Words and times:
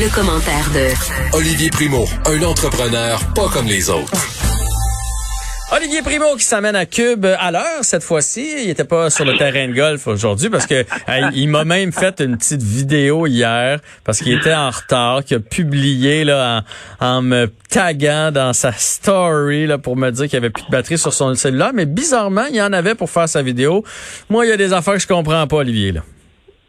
Le, 0.00 0.14
commentaire 0.14 0.70
de 0.72 1.36
Olivier 1.36 1.70
Primo, 1.70 2.04
un 2.26 2.42
entrepreneur 2.44 3.18
pas 3.34 3.48
comme 3.48 3.66
les 3.66 3.90
autres. 3.90 4.12
Olivier 5.74 6.02
Primo 6.02 6.36
qui 6.36 6.44
s'amène 6.44 6.76
à 6.76 6.86
Cube 6.86 7.26
à 7.26 7.50
l'heure 7.50 7.82
cette 7.82 8.04
fois-ci. 8.04 8.62
Il 8.62 8.70
était 8.70 8.84
pas 8.84 9.10
sur 9.10 9.24
le 9.24 9.36
terrain 9.36 9.66
de 9.66 9.72
golf 9.72 10.06
aujourd'hui 10.06 10.50
parce 10.50 10.66
que 10.66 10.84
il 11.34 11.48
m'a 11.48 11.64
même 11.64 11.90
fait 11.90 12.20
une 12.20 12.36
petite 12.36 12.62
vidéo 12.62 13.26
hier 13.26 13.80
parce 14.04 14.20
qu'il 14.20 14.34
était 14.38 14.54
en 14.54 14.70
retard, 14.70 15.24
qu'il 15.24 15.38
a 15.38 15.40
publié 15.40 16.22
là 16.22 16.62
en, 17.00 17.20
me 17.22 17.50
taguant 17.68 18.30
dans 18.30 18.52
sa 18.52 18.70
story 18.72 19.66
là 19.66 19.78
pour 19.78 19.96
me 19.96 20.10
dire 20.10 20.26
qu'il 20.26 20.34
y 20.34 20.36
avait 20.36 20.50
plus 20.50 20.64
de 20.64 20.70
batterie 20.70 20.98
sur 20.98 21.12
son 21.12 21.34
cellulaire. 21.34 21.72
Mais 21.74 21.86
bizarrement, 21.86 22.44
il 22.48 22.56
y 22.56 22.62
en 22.62 22.72
avait 22.72 22.94
pour 22.94 23.10
faire 23.10 23.28
sa 23.28 23.42
vidéo. 23.42 23.84
Moi, 24.30 24.46
il 24.46 24.50
y 24.50 24.52
a 24.52 24.56
des 24.56 24.72
affaires 24.72 24.94
que 24.94 25.00
je 25.00 25.08
comprends 25.08 25.46
pas, 25.48 25.56
Olivier 25.56 25.90
là 25.90 26.02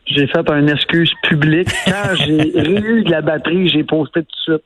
j'ai 0.09 0.27
fait 0.27 0.49
une 0.49 0.70
excuse 0.70 1.12
publique. 1.23 1.70
Quand 1.86 2.16
j'ai 2.16 2.58
eu 2.70 3.04
de 3.04 3.12
la 3.12 3.22
batterie, 3.22 3.70
j'ai 3.70 3.84
posté 3.84 4.22
tout 4.22 4.54
de 4.54 4.54
suite. 4.54 4.63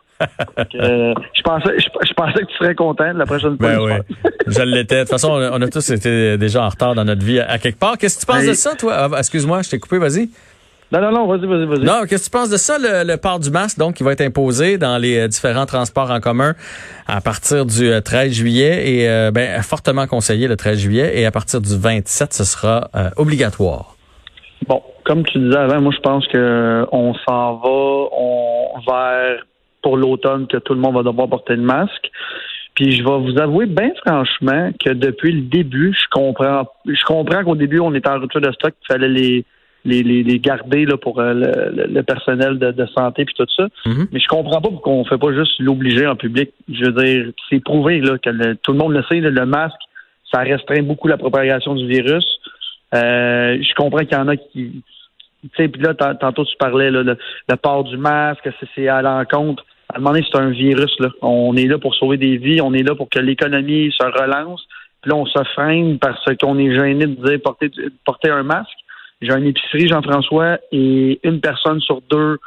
Euh, 0.75 1.13
je 1.33 1.41
pensais 1.41 1.77
je, 1.79 2.13
pensais 2.13 2.39
que 2.39 2.45
tu 2.45 2.57
serais 2.57 2.75
content 2.75 3.13
de 3.13 3.17
la 3.17 3.25
prochaine 3.25 3.57
fois. 3.57 3.67
Ben 3.67 3.79
oui, 3.79 4.29
je 4.47 4.61
l'étais. 4.61 4.95
De 4.95 5.01
toute 5.01 5.09
façon, 5.09 5.31
on 5.31 5.61
a, 5.61 5.67
tous 5.67 5.89
été 5.89 6.37
déjà 6.37 6.63
en 6.63 6.69
retard 6.69 6.95
dans 6.95 7.03
notre 7.03 7.25
vie 7.25 7.39
à, 7.39 7.57
quelque 7.57 7.79
part. 7.79 7.97
Qu'est-ce 7.97 8.15
que 8.15 8.21
tu 8.21 8.25
penses 8.25 8.45
de 8.45 8.53
ça, 8.53 8.75
toi? 8.75 9.09
Ah, 9.11 9.17
excuse-moi, 9.17 9.61
je 9.63 9.71
t'ai 9.71 9.79
coupé, 9.79 9.97
vas-y. 9.97 10.29
Non, 10.91 11.01
non, 11.01 11.11
non, 11.11 11.27
vas-y, 11.27 11.47
vas-y, 11.47 11.65
vas-y. 11.65 11.83
Non, 11.83 12.05
qu'est-ce 12.07 12.29
que 12.29 12.35
tu 12.35 12.39
penses 12.39 12.51
de 12.51 12.57
ça, 12.57 12.77
le, 12.79 13.15
port 13.15 13.39
du 13.39 13.49
masque, 13.49 13.79
donc, 13.79 13.95
qui 13.95 14.03
va 14.03 14.11
être 14.11 14.21
imposé 14.21 14.77
dans 14.77 14.99
les 14.99 15.17
euh, 15.17 15.27
différents 15.27 15.65
transports 15.65 16.11
en 16.11 16.19
commun 16.19 16.53
à 17.07 17.19
partir 17.19 17.65
du 17.65 17.89
13 18.01 18.29
euh, 18.29 18.33
juillet 18.33 18.89
et 18.91 19.31
ben, 19.31 19.61
fortement 19.63 20.05
conseillé 20.05 20.47
le 20.47 20.55
13 20.55 20.77
juillet 20.77 21.19
et 21.19 21.25
à 21.25 21.31
partir 21.31 21.59
du 21.59 21.75
27, 21.75 22.33
ce 22.33 22.43
sera 22.43 22.89
obligatoire. 23.17 23.97
Bon, 24.67 24.81
comme 25.03 25.23
tu 25.23 25.39
disais 25.39 25.57
avant, 25.57 25.81
moi 25.81 25.93
je 25.95 26.01
pense 26.01 26.27
que 26.27 26.85
on 26.91 27.13
s'en 27.13 27.55
va 27.55 28.09
on, 28.17 28.79
vers 28.87 29.45
pour 29.81 29.97
l'automne 29.97 30.47
que 30.47 30.57
tout 30.57 30.73
le 30.73 30.79
monde 30.79 30.95
va 30.95 31.03
devoir 31.03 31.29
porter 31.29 31.55
le 31.55 31.61
masque. 31.61 32.09
Puis 32.75 32.91
je 32.91 33.03
vais 33.03 33.19
vous 33.19 33.39
avouer 33.39 33.65
bien 33.67 33.91
franchement 34.05 34.71
que 34.83 34.91
depuis 34.91 35.31
le 35.31 35.41
début, 35.41 35.93
je 35.93 36.05
comprends 36.11 36.65
je 36.85 37.03
comprends 37.05 37.43
qu'au 37.43 37.55
début 37.55 37.79
on 37.79 37.93
était 37.93 38.09
en 38.09 38.19
rupture 38.19 38.41
de 38.41 38.51
stock, 38.51 38.73
il 38.81 38.93
fallait 38.93 39.09
les 39.09 39.45
les, 39.85 40.01
les, 40.01 40.39
garder 40.39 40.85
là, 40.85 40.97
pour 40.97 41.19
euh, 41.19 41.33
le, 41.33 42.01
personnel 42.03 42.57
de, 42.57 42.85
santé 42.97 43.25
puis 43.25 43.35
tout 43.37 43.45
ça. 43.55 43.67
Mm-hmm. 43.85 44.07
Mais 44.11 44.19
je 44.19 44.27
comprends 44.27 44.61
pas 44.61 44.69
pourquoi 44.69 44.93
on 44.93 45.05
fait 45.05 45.17
pas 45.17 45.33
juste 45.33 45.59
l'obliger 45.59 46.07
en 46.07 46.15
public. 46.15 46.51
Je 46.71 46.85
veux 46.85 47.03
dire, 47.03 47.31
c'est 47.49 47.61
prouvé 47.61 47.99
là, 47.99 48.17
que 48.17 48.53
tout 48.53 48.71
le 48.71 48.77
monde 48.77 48.93
le 48.93 49.03
sait, 49.09 49.19
le 49.19 49.45
masque, 49.45 49.81
ça 50.31 50.39
restreint 50.39 50.83
beaucoup 50.83 51.07
la 51.07 51.17
propagation 51.17 51.75
du 51.75 51.85
virus. 51.85 52.25
Euh, 52.93 53.57
je 53.61 53.73
comprends 53.75 53.99
qu'il 53.99 54.13
y 54.13 54.15
en 54.15 54.27
a 54.27 54.37
qui. 54.37 54.83
Tu 55.41 55.49
sais, 55.57 55.67
puis 55.67 55.81
là, 55.81 55.93
tantôt 55.93 56.45
tu 56.45 56.55
parlais 56.57 56.89
là, 56.89 57.03
le, 57.03 57.55
port 57.57 57.83
du 57.83 57.97
masque, 57.97 58.49
c'est 58.75 58.87
à 58.87 59.01
l'encontre. 59.01 59.65
À 59.89 59.97
un 59.97 59.99
moment 59.99 60.11
donné, 60.11 60.25
c'est 60.31 60.39
un 60.39 60.51
virus. 60.51 60.93
Là. 60.99 61.09
On 61.21 61.55
est 61.57 61.65
là 61.65 61.77
pour 61.77 61.93
sauver 61.95 62.17
des 62.17 62.37
vies, 62.37 62.61
on 62.61 62.73
est 62.73 62.83
là 62.83 62.95
pour 62.95 63.09
que 63.09 63.19
l'économie 63.19 63.91
se 63.91 64.05
relance. 64.05 64.65
Puis 65.01 65.11
là, 65.11 65.17
on 65.17 65.25
se 65.25 65.43
freine 65.53 65.99
parce 65.99 66.23
qu'on 66.39 66.57
est 66.57 66.73
gêné 66.73 67.05
de 67.05 67.27
dire 67.27 67.41
porter, 67.43 67.69
porter 68.05 68.29
un 68.29 68.43
masque. 68.43 68.69
J'ai 69.21 69.33
une 69.33 69.47
épicerie, 69.47 69.87
Jean-François, 69.87 70.59
et 70.71 71.19
une 71.23 71.41
personne 71.41 71.81
sur 71.81 72.01
deux 72.09 72.37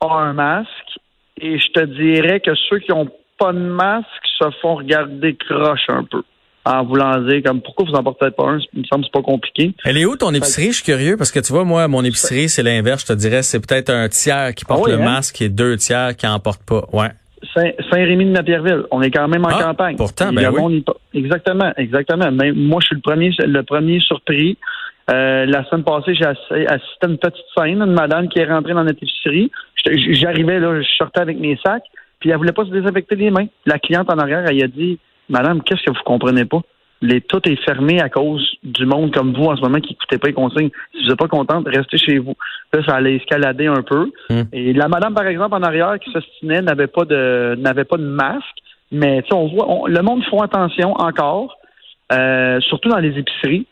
a 0.00 0.14
un 0.14 0.32
masque. 0.34 0.98
Et 1.40 1.58
je 1.58 1.68
te 1.68 1.80
dirais 1.80 2.40
que 2.40 2.54
ceux 2.68 2.78
qui 2.78 2.90
n'ont 2.90 3.08
pas 3.38 3.52
de 3.52 3.58
masque 3.58 4.06
se 4.38 4.50
font 4.60 4.76
regarder 4.76 5.34
croche 5.34 5.86
un 5.88 6.04
peu 6.04 6.22
en 6.64 6.84
voulant 6.84 7.20
dire 7.22 7.42
comme 7.44 7.60
pourquoi 7.60 7.86
vous 7.86 7.94
en 7.94 8.02
portez 8.02 8.30
pas 8.30 8.44
un, 8.44 8.58
il 8.72 8.80
me 8.80 8.84
semble 8.84 9.04
c'est 9.04 9.12
pas 9.12 9.22
compliqué. 9.22 9.74
Elle 9.84 9.98
est 9.98 10.06
où 10.06 10.16
ton 10.16 10.32
épicerie? 10.32 10.68
Je 10.68 10.76
suis 10.76 10.84
curieux 10.84 11.16
parce 11.16 11.30
que 11.30 11.40
tu 11.40 11.52
vois, 11.52 11.64
moi, 11.64 11.86
mon 11.88 12.02
épicerie, 12.04 12.48
c'est 12.48 12.62
l'inverse, 12.62 13.02
je 13.02 13.12
te 13.12 13.18
dirais, 13.18 13.42
c'est 13.42 13.60
peut-être 13.60 13.90
un 13.90 14.08
tiers 14.08 14.54
qui 14.54 14.64
porte 14.64 14.84
ah 14.86 14.90
le 14.90 15.00
hein? 15.00 15.04
masque 15.04 15.42
et 15.42 15.48
deux 15.48 15.76
tiers 15.76 16.16
qui 16.16 16.26
en 16.26 16.38
portent 16.40 16.64
pas. 16.64 16.86
Ouais. 16.92 17.10
Saint-Rémy 17.54 18.24
de 18.24 18.30
Napierville. 18.30 18.84
On 18.90 19.02
est 19.02 19.10
quand 19.10 19.28
même 19.28 19.44
en 19.44 19.48
ah, 19.48 19.62
campagne. 19.62 19.96
Pourtant, 19.96 20.32
ben 20.32 20.50
oui. 20.50 20.84
Exactement, 21.12 21.72
exactement. 21.76 22.30
Mais 22.32 22.52
moi, 22.52 22.80
je 22.80 22.86
suis 22.86 22.96
le 22.96 23.02
premier, 23.02 23.30
le 23.38 23.62
premier 23.62 24.00
surpris. 24.00 24.56
Euh, 25.10 25.44
la 25.44 25.64
semaine 25.64 25.84
passée, 25.84 26.14
j'ai 26.14 26.24
assisté 26.24 26.66
à 26.66 27.06
une 27.06 27.18
petite 27.18 27.44
scène, 27.56 27.82
une 27.82 27.92
madame 27.92 28.28
qui 28.28 28.38
est 28.38 28.46
rentrée 28.46 28.72
dans 28.72 28.84
notre 28.84 29.02
épicerie. 29.02 29.50
J'arrivais 30.12 30.58
là, 30.58 30.80
je 30.80 30.88
sortais 30.96 31.20
avec 31.20 31.38
mes 31.38 31.58
sacs, 31.64 31.84
puis 32.20 32.30
elle 32.30 32.38
voulait 32.38 32.52
pas 32.52 32.64
se 32.64 32.70
désinfecter 32.70 33.16
les 33.16 33.30
mains. 33.30 33.46
La 33.66 33.78
cliente 33.78 34.10
en 34.10 34.18
arrière, 34.18 34.44
elle 34.48 34.62
a 34.62 34.66
dit 34.68 34.98
Madame, 35.28 35.62
qu'est-ce 35.62 35.82
que 35.82 35.90
vous 35.90 36.02
comprenez 36.04 36.44
pas? 36.44 36.60
Les, 37.02 37.20
tout 37.20 37.40
est 37.48 37.62
fermé 37.64 38.00
à 38.00 38.08
cause 38.08 38.48
du 38.62 38.86
monde 38.86 39.12
comme 39.12 39.34
vous 39.34 39.44
en 39.44 39.56
ce 39.56 39.60
moment 39.60 39.78
qui 39.78 39.90
n'écoutez 39.90 40.16
pas 40.18 40.28
les 40.28 40.32
consignes. 40.32 40.70
Si 40.92 41.02
vous 41.02 41.08
n'êtes 41.08 41.18
pas 41.18 41.28
contente, 41.28 41.66
restez 41.68 41.98
chez 41.98 42.18
vous. 42.18 42.34
Là, 42.72 42.82
ça 42.86 42.94
allait 42.94 43.16
escalader 43.16 43.66
un 43.66 43.82
peu. 43.82 44.10
Hmm. 44.30 44.42
Et 44.52 44.72
la 44.72 44.88
madame, 44.88 45.12
par 45.12 45.26
exemple, 45.26 45.54
en 45.54 45.62
arrière, 45.62 45.98
qui 45.98 46.10
s'ostinait, 46.12 46.62
n'avait 46.62 46.86
pas 46.86 47.04
de 47.04 47.56
n'avait 47.58 47.84
pas 47.84 47.96
de 47.96 48.04
masque. 48.04 48.56
Mais 48.90 49.22
on 49.32 49.48
voit, 49.48 49.88
le 49.88 50.02
monde 50.02 50.24
font 50.24 50.40
attention 50.40 50.92
encore, 50.92 51.58
euh, 52.12 52.60
surtout 52.60 52.88
dans 52.88 53.00
les 53.00 53.18
épiceries. 53.18 53.66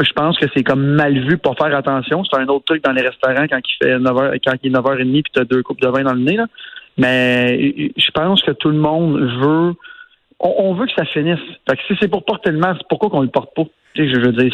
Je 0.00 0.12
pense 0.12 0.38
que 0.38 0.46
c'est 0.54 0.64
comme 0.64 0.82
mal 0.82 1.18
vu 1.28 1.36
pour 1.36 1.56
faire 1.56 1.76
attention. 1.76 2.24
C'est 2.24 2.38
un 2.38 2.48
autre 2.48 2.64
truc 2.64 2.82
dans 2.82 2.92
les 2.92 3.02
restaurants 3.02 3.46
quand 3.48 3.58
il 3.58 3.76
fait 3.84 3.98
9h, 3.98 4.38
quand 4.44 4.54
il 4.62 4.70
est 4.70 4.74
9h30 4.74 5.22
puis 5.22 5.32
tu 5.34 5.40
as 5.40 5.44
deux 5.44 5.62
coupes 5.62 5.80
de 5.80 5.88
vin 5.88 6.02
dans 6.02 6.14
le 6.14 6.20
nez. 6.20 6.36
Là. 6.36 6.46
Mais 6.96 7.92
je 7.96 8.10
pense 8.12 8.42
que 8.42 8.52
tout 8.52 8.70
le 8.70 8.78
monde 8.78 9.20
veut 9.20 9.74
on, 10.42 10.74
veut 10.74 10.86
que 10.86 10.92
ça 10.96 11.04
finisse. 11.06 11.38
Fait 11.68 11.76
que 11.76 11.82
si 11.86 11.94
c'est 12.00 12.08
pour 12.08 12.24
porter 12.24 12.50
le 12.50 12.58
masque, 12.58 12.82
pourquoi 12.88 13.10
qu'on 13.10 13.22
le 13.22 13.28
porte 13.28 13.54
pas? 13.54 13.64
je 13.94 14.18
veux 14.20 14.32
dire, 14.32 14.52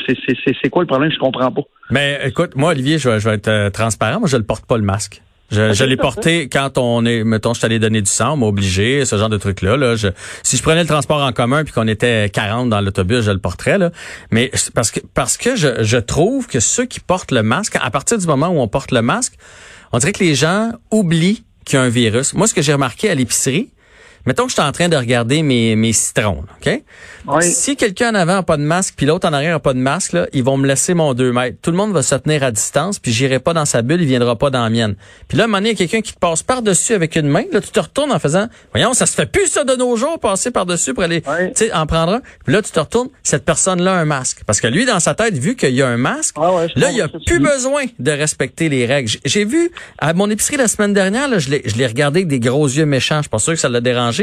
c'est 0.63 0.69
quoi 0.69 0.83
le 0.83 0.89
problème? 0.89 1.13
Je 1.13 1.19
comprends 1.19 1.53
pas. 1.53 1.63
Mais 1.91 2.19
écoute, 2.25 2.57
moi, 2.57 2.73
Olivier, 2.73 2.99
je 2.99 3.09
vais, 3.09 3.35
être 3.35 3.49
euh, 3.49 3.71
transparent. 3.71 4.19
Moi, 4.19 4.29
je 4.29 4.37
le 4.37 4.43
porte 4.43 4.67
pas 4.67 4.77
le 4.77 4.83
masque. 4.83 5.23
Je, 5.51 5.85
l'ai 5.85 5.97
porté 5.97 6.49
quand 6.51 6.77
on 6.77 7.07
est, 7.07 7.25
mettons, 7.25 7.55
je 7.55 7.63
t'allais 7.63 7.79
donner 7.79 8.03
du 8.03 8.11
sang, 8.11 8.35
on 8.35 8.37
m'a 8.37 8.47
obligé, 8.47 9.07
ce 9.07 9.17
genre 9.17 9.31
de 9.31 9.39
truc-là. 9.39 9.79
Là, 9.79 9.95
si 10.43 10.57
je 10.59 10.63
prenais 10.63 10.83
le 10.83 10.87
transport 10.87 11.23
en 11.23 11.33
commun 11.33 11.65
puis 11.65 11.73
qu'on 11.73 11.89
était 11.89 12.29
40 12.29 12.69
dans 12.69 12.83
l'autobus, 12.83 13.23
je 13.23 13.31
le 13.31 13.39
porterais. 13.39 13.79
Là. 13.79 13.91
Mais 14.31 14.51
parce 14.75 14.91
que 14.91 15.01
parce 15.15 15.39
que 15.39 15.57
je, 15.57 15.83
je 15.83 15.97
trouve 15.97 16.49
que 16.49 16.61
ceux 16.61 16.85
qui 16.85 17.01
portent 17.01 17.33
le 17.33 17.43
masque, 17.43 17.79
à 17.81 17.91
partir 17.91 18.19
du 18.19 18.27
moment 18.27 18.49
où 18.49 18.61
on 18.61 18.69
porte 18.69 18.93
le 18.93 19.01
masque, 19.01 19.39
on 19.93 19.99
dirait 19.99 20.13
que 20.13 20.23
les 20.23 20.35
gens 20.35 20.73
oublient 20.91 21.45
qu'il 21.65 21.79
y 21.79 21.81
a 21.81 21.83
un 21.83 21.89
virus. 21.89 22.35
Moi, 22.35 22.47
ce 22.47 22.53
que 22.53 22.61
j'ai 22.61 22.75
remarqué 22.75 23.09
à 23.09 23.15
l'épicerie, 23.15 23.71
Mettons 24.29 24.43
que 24.43 24.51
je 24.51 24.57
suis 24.57 24.63
en 24.63 24.73
train 24.73 24.91
de 24.91 24.97
regarder 24.97 25.41
mes, 25.43 25.75
mes 25.75 25.95
citrons, 25.95 26.45
OK? 26.61 26.83
Si 27.41 27.77
quelqu'un 27.77 28.11
en 28.11 28.15
avant 28.15 28.35
n'a 28.35 28.43
pas 28.43 28.59
de 28.59 28.63
masque, 28.63 28.93
puis 28.95 29.07
l'autre 29.07 29.27
en 29.27 29.33
arrière 29.33 29.53
n'a 29.53 29.59
pas 29.59 29.73
de 29.73 29.79
masque, 29.79 30.13
là, 30.13 30.27
ils 30.35 30.45
vont 30.45 30.59
me 30.59 30.67
laisser 30.67 30.93
mon 30.93 31.15
2 31.15 31.33
mètres. 31.33 31.57
Tout 31.63 31.71
le 31.71 31.79
monde 31.79 31.93
va 31.93 32.03
se 32.03 32.15
tenir 32.15 32.43
à 32.43 32.51
distance, 32.51 32.99
puis 32.99 33.11
j'irai 33.11 33.39
pas 33.39 33.55
dans 33.55 33.65
sa 33.65 33.81
bulle, 33.81 34.03
il 34.03 34.07
viendra 34.07 34.37
pas 34.37 34.51
dans 34.51 34.63
la 34.63 34.69
mienne. 34.69 34.97
Puis 35.29 35.39
là, 35.39 35.45
à 35.45 35.47
un 35.47 35.49
moment 35.49 35.59
donné, 35.59 35.71
il 35.71 35.73
y 35.73 35.75
a 35.77 35.79
quelqu'un 35.79 36.03
qui 36.03 36.13
te 36.13 36.19
passe 36.19 36.43
par-dessus 36.43 36.93
avec 36.93 37.17
une 37.17 37.29
main. 37.29 37.45
Là, 37.53 37.63
tu 37.63 37.71
te 37.71 37.81
retournes 37.81 38.13
en 38.13 38.19
faisant, 38.19 38.49
voyons, 38.73 38.93
ça 38.93 39.07
se 39.07 39.15
fait 39.15 39.25
plus 39.25 39.47
ça 39.47 39.65
de 39.65 39.75
nos 39.77 39.97
jours, 39.97 40.19
passer 40.21 40.51
par-dessus 40.51 40.93
pour 40.93 41.05
aller, 41.05 41.23
tu 41.23 41.29
sais, 41.55 41.73
en 41.73 41.87
prendre 41.87 42.13
un. 42.13 42.21
Puis 42.45 42.53
là, 42.53 42.61
tu 42.61 42.71
te 42.71 42.81
retournes, 42.81 43.09
cette 43.23 43.47
personne-là 43.47 43.95
a 43.95 43.97
un 43.97 44.05
masque. 44.05 44.43
Parce 44.45 44.61
que 44.61 44.67
lui, 44.67 44.85
dans 44.85 45.01
sa 45.01 45.15
tête, 45.15 45.39
vu 45.39 45.57
qu'il 45.57 45.75
y 45.75 45.81
a 45.81 45.89
un 45.89 45.97
masque, 45.97 46.37
là, 46.39 46.91
il 46.91 47.01
a 47.01 47.09
plus 47.09 47.41
besoin 47.41 47.85
de 47.99 48.11
respecter 48.11 48.69
les 48.69 48.85
règles. 48.85 49.11
J'ai 49.25 49.47
vu, 49.47 49.71
à 49.97 50.13
mon 50.13 50.29
épicerie 50.29 50.59
la 50.59 50.69
semaine 50.69 50.93
dernière, 50.93 51.29
là, 51.29 51.39
je 51.39 51.49
l'ai 51.49 51.87
regardé 51.87 52.21
avec 52.21 52.29
des 52.29 52.41
gros 52.41 52.67
yeux 52.67 52.85
méchants. 52.85 53.17
Je 53.19 53.23
suis 53.23 53.31
pas 53.31 53.39
sûr 53.39 53.55
que 53.55 53.61
ça 53.61 53.71
l'a 53.71 53.81
dérangé. 53.81 54.18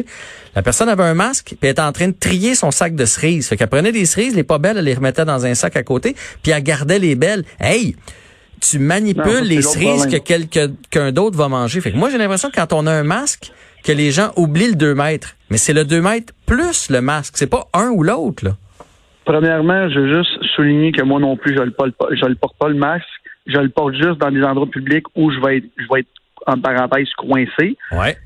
La 0.55 0.61
personne 0.61 0.89
avait 0.89 1.03
un 1.03 1.13
masque, 1.13 1.49
puis 1.49 1.57
elle 1.63 1.69
était 1.69 1.81
en 1.81 1.91
train 1.91 2.07
de 2.07 2.15
trier 2.19 2.55
son 2.55 2.71
sac 2.71 2.95
de 2.95 3.05
cerises. 3.05 3.47
Fait 3.47 3.57
qu'elle 3.57 3.67
prenait 3.67 3.91
des 3.91 4.05
cerises, 4.05 4.35
les 4.35 4.43
pas 4.43 4.57
belles, 4.57 4.77
elle 4.77 4.85
les 4.85 4.93
remettait 4.93 5.25
dans 5.25 5.45
un 5.45 5.53
sac 5.53 5.75
à 5.75 5.83
côté, 5.83 6.15
puis 6.43 6.51
elle 6.51 6.63
gardait 6.63 6.99
les 6.99 7.15
belles. 7.15 7.43
Hey, 7.59 7.95
tu 8.61 8.79
manipules 8.79 9.43
les 9.43 9.61
cerises 9.61 10.07
que 10.07 10.17
quelqu'un 10.17 11.11
d'autre 11.11 11.37
va 11.37 11.47
manger. 11.47 11.81
Fait 11.81 11.91
que 11.91 11.97
moi, 11.97 12.09
j'ai 12.09 12.17
l'impression 12.17 12.49
que 12.49 12.55
quand 12.55 12.73
on 12.73 12.87
a 12.87 12.91
un 12.91 13.03
masque, 13.03 13.51
que 13.83 13.91
les 13.91 14.11
gens 14.11 14.31
oublient 14.35 14.69
le 14.69 14.75
2 14.75 14.95
mètres. 14.95 15.35
Mais 15.49 15.57
c'est 15.57 15.73
le 15.73 15.85
2 15.85 16.01
mètres 16.01 16.33
plus 16.47 16.89
le 16.89 17.01
masque. 17.01 17.35
C'est 17.37 17.49
pas 17.49 17.67
un 17.73 17.89
ou 17.89 18.03
l'autre, 18.03 18.43
là. 18.43 18.51
Premièrement, 19.25 19.89
je 19.89 19.99
veux 19.99 20.17
juste 20.17 20.43
souligner 20.55 20.91
que 20.91 21.01
moi 21.01 21.19
non 21.19 21.35
plus, 21.35 21.55
je 21.55 21.59
ne 21.59 21.65
le 21.65 22.35
porte 22.35 22.55
pas 22.59 22.69
le 22.69 22.75
masque. 22.75 23.05
Je 23.47 23.57
le 23.57 23.69
porte 23.69 23.93
juste 23.93 24.17
dans 24.19 24.31
des 24.31 24.43
endroits 24.43 24.69
publics 24.69 25.05
où 25.15 25.31
je 25.31 25.39
vais 25.39 25.57
être, 25.57 25.65
je 25.77 25.85
vais 25.91 26.01
être 26.01 26.09
en 26.47 26.59
parenthèse 26.59 27.07
coincé. 27.17 27.77
Ouais 27.91 28.17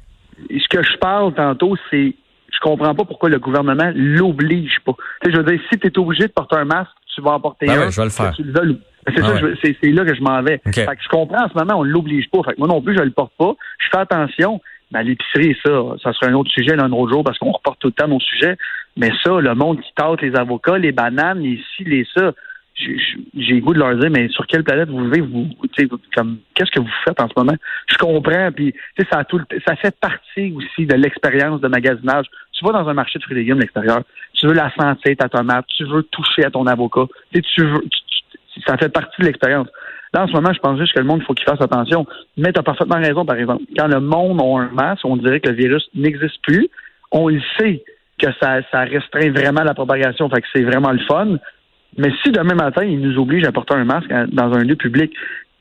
ce 0.49 0.67
que 0.69 0.83
je 0.83 0.97
parle 0.97 1.33
tantôt, 1.33 1.75
c'est 1.89 2.15
je 2.51 2.59
comprends 2.61 2.93
pas 2.95 3.05
pourquoi 3.05 3.29
le 3.29 3.39
gouvernement 3.39 3.91
l'oblige 3.95 4.79
pas. 4.85 4.93
Tu 5.21 5.29
sais, 5.29 5.35
je 5.35 5.41
veux 5.41 5.51
dire, 5.51 5.61
si 5.71 5.79
tu 5.79 5.87
es 5.87 5.97
obligé 5.99 6.27
de 6.27 6.31
porter 6.33 6.57
un 6.57 6.65
masque, 6.65 6.91
tu 7.15 7.21
vas 7.21 7.31
en 7.31 7.39
porter 7.39 7.67
Ben 7.67 7.79
un. 7.79 7.85
oui, 7.85 7.91
je 7.91 7.97
vais 8.01 8.05
le 8.05 8.09
faire. 8.11 8.31
que 8.31 8.35
tu 8.37 8.43
le 8.43 8.51
veuilles. 8.51 8.79
C'est 9.07 9.13
Ah 9.23 9.27
ça, 9.27 9.33
ouais. 9.45 9.91
là 9.91 10.05
que 10.05 10.15
je 10.15 10.21
m'en 10.21 10.41
vais. 10.41 10.61
Fait 10.65 10.85
que 10.85 11.01
je 11.03 11.09
comprends 11.09 11.45
en 11.45 11.49
ce 11.49 11.53
moment, 11.57 11.79
on 11.79 11.83
l'oblige 11.83 12.29
pas. 12.29 12.43
Fait 12.43 12.53
que 12.53 12.59
moi 12.59 12.67
non 12.67 12.81
plus, 12.81 12.95
je 12.97 13.01
le 13.03 13.11
porte 13.11 13.33
pas. 13.37 13.53
Je 13.79 13.87
fais 13.91 13.97
attention. 13.99 14.59
Mais 14.91 14.99
à 14.99 15.03
l'épicerie, 15.03 15.55
ça, 15.63 15.69
ça 16.01 16.13
serait 16.13 16.31
un 16.31 16.33
autre 16.33 16.49
sujet 16.49 16.75
là, 16.75 16.85
un 16.85 16.91
autre 16.91 17.13
jour 17.13 17.23
parce 17.23 17.37
qu'on 17.37 17.51
reporte 17.51 17.79
tout 17.79 17.89
le 17.89 17.93
temps 17.93 18.07
nos 18.07 18.19
sujets. 18.19 18.57
Mais 18.97 19.11
ça, 19.23 19.39
le 19.39 19.53
monde 19.53 19.79
qui 19.81 19.93
tente 19.95 20.21
les 20.23 20.35
avocats, 20.35 20.79
les 20.79 20.91
bananes, 20.91 21.39
les 21.41 21.61
ci, 21.75 21.83
les 21.83 22.07
ça, 22.17 22.31
j'ai- 22.79 23.55
le 23.55 23.59
goût 23.59 23.73
de 23.73 23.79
leur 23.79 23.95
dire, 23.95 24.09
mais 24.09 24.29
sur 24.29 24.47
quelle 24.47 24.63
planète 24.63 24.89
vous 24.89 25.03
vivez, 25.05 25.21
vous, 25.21 25.47
comme, 26.15 26.37
qu'est-ce 26.55 26.71
que 26.71 26.79
vous 26.79 26.89
faites 27.05 27.19
en 27.21 27.27
ce 27.27 27.33
moment? 27.35 27.55
Je 27.87 27.97
comprends, 27.97 28.51
puis, 28.51 28.73
ça, 29.11 29.19
a 29.19 29.23
tout 29.25 29.41
ça 29.67 29.75
fait 29.75 29.95
partie 29.99 30.53
aussi 30.55 30.85
de 30.85 30.95
l'expérience 30.95 31.61
de 31.61 31.67
magasinage. 31.67 32.25
Tu 32.53 32.65
vas 32.65 32.71
dans 32.71 32.87
un 32.87 32.93
marché 32.93 33.19
de 33.19 33.23
fruits 33.23 33.37
et 33.37 33.39
légumes 33.41 33.59
l'extérieur, 33.59 34.01
tu 34.33 34.47
veux 34.47 34.53
la 34.53 34.71
sentir, 34.79 35.15
ta 35.17 35.29
tomate, 35.29 35.65
tu 35.77 35.83
veux 35.85 36.03
toucher 36.03 36.45
à 36.45 36.51
ton 36.51 36.65
avocat, 36.67 37.05
tu 37.33 37.63
veux, 37.65 37.81
tu- 37.81 38.61
ça 38.65 38.77
fait 38.77 38.89
partie 38.89 39.21
de 39.21 39.27
l'expérience. 39.27 39.67
Là, 40.13 40.23
en 40.23 40.27
ce 40.27 40.33
moment, 40.33 40.51
je 40.53 40.59
pense 40.59 40.79
juste 40.79 40.93
que 40.93 40.99
le 40.99 41.05
monde, 41.05 41.19
il 41.21 41.25
faut 41.25 41.33
qu'il 41.33 41.45
fasse 41.45 41.61
attention. 41.61 42.07
Mais 42.35 42.51
tu 42.51 42.59
as 42.59 42.63
parfaitement 42.63 42.97
raison, 42.97 43.25
par 43.25 43.37
exemple. 43.37 43.63
Quand 43.77 43.87
le 43.87 43.99
monde 43.99 44.41
a 44.41 44.61
un 44.63 44.69
masque, 44.69 45.05
on 45.05 45.17
dirait 45.17 45.39
que 45.39 45.49
le 45.49 45.55
virus 45.55 45.87
n'existe 45.93 46.41
plus. 46.41 46.67
On 47.11 47.27
le 47.29 47.41
sait 47.59 47.83
que 48.17 48.27
ça, 48.41 48.59
ça 48.71 48.81
restreint 48.81 49.29
vraiment 49.31 49.63
la 49.63 49.73
propagation, 49.73 50.27
fait 50.29 50.41
que 50.41 50.47
c'est 50.51 50.63
vraiment 50.63 50.91
le 50.91 50.99
fun. 51.07 51.37
Mais 51.97 52.11
si 52.23 52.31
demain 52.31 52.55
matin, 52.55 52.83
ils 52.83 52.99
nous 52.99 53.17
obligent 53.19 53.47
à 53.47 53.51
porter 53.51 53.75
un 53.75 53.83
masque 53.85 54.09
dans 54.31 54.53
un 54.53 54.63
lieu 54.63 54.75
public, 54.75 55.11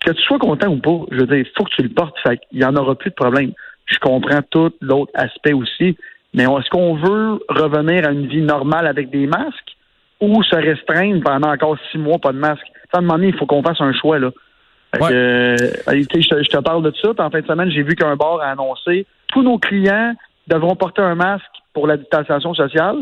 que 0.05 0.13
tu 0.13 0.23
sois 0.23 0.39
content 0.39 0.69
ou 0.69 0.77
pas, 0.79 1.07
je 1.11 1.17
veux 1.19 1.27
dire, 1.27 1.39
il 1.39 1.51
faut 1.57 1.65
que 1.65 1.75
tu 1.75 1.83
le 1.83 1.89
portes. 1.89 2.17
Fait 2.23 2.39
qu'il 2.39 2.59
n'y 2.59 2.65
en 2.65 2.77
aura 2.77 2.95
plus 2.95 3.11
de 3.11 3.15
problème. 3.15 3.53
Je 3.87 3.99
comprends 3.99 4.43
tout 4.51 4.73
l'autre 4.81 5.11
aspect 5.15 5.53
aussi. 5.53 5.97
Mais 6.35 6.45
est-ce 6.45 6.69
qu'on 6.71 6.95
veut 6.95 7.41
revenir 7.49 8.07
à 8.07 8.13
une 8.13 8.27
vie 8.27 8.43
normale 8.43 8.87
avec 8.87 9.11
des 9.11 9.27
masques 9.27 9.77
ou 10.21 10.43
se 10.43 10.55
restreindre 10.55 11.23
pendant 11.25 11.51
encore 11.53 11.77
six 11.91 11.99
mois 11.99 12.19
pas 12.19 12.33
de 12.33 12.39
masque? 12.39 12.67
À 12.93 12.99
un 12.99 13.01
moment 13.01 13.15
donné, 13.15 13.29
il 13.29 13.37
faut 13.37 13.47
qu'on 13.47 13.63
fasse 13.63 13.81
un 13.81 13.93
choix, 13.93 14.19
là. 14.19 14.31
Fait 14.95 15.01
que, 15.01 15.05
Ouais. 15.05 15.13
euh, 15.13 15.57
je, 15.89 16.29
te, 16.29 16.43
je 16.43 16.49
te 16.49 16.59
parle 16.59 16.83
de 16.83 16.93
ça. 17.03 17.11
En 17.19 17.31
fin 17.31 17.41
de 17.41 17.47
semaine, 17.47 17.71
j'ai 17.71 17.83
vu 17.83 17.95
qu'un 17.95 18.17
bar 18.17 18.41
a 18.41 18.51
annoncé 18.51 19.07
tous 19.29 19.43
nos 19.43 19.59
clients 19.59 20.15
devront 20.47 20.77
porter 20.77 21.03
un 21.03 21.15
masque 21.15 21.45
pour 21.75 21.87
la 21.87 21.97
distanciation 21.97 22.55
sociale. 22.55 22.97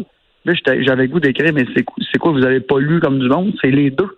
Là, 0.47 0.53
j'avais 0.87 1.09
goût 1.09 1.21
d'écrire, 1.21 1.53
mais 1.53 1.67
c'est 1.75 1.83
quoi- 1.83 1.97
c'est 2.11 2.19
quoi, 2.19 2.33
vous 2.33 2.45
avez 2.45 2.61
pas 2.61 2.79
lu 2.79 3.01
comme 3.01 3.19
du 3.19 3.29
monde? 3.29 3.53
C'est 3.61 3.71
les 3.71 3.91
deux. 3.91 4.09